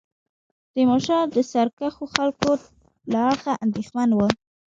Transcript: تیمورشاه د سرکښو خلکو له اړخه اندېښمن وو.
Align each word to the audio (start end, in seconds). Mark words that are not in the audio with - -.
تیمورشاه 0.73 1.21
د 1.35 1.37
سرکښو 1.51 2.05
خلکو 2.15 2.51
له 3.11 3.19
اړخه 3.31 3.53
اندېښمن 3.65 4.09
وو. 4.13 4.27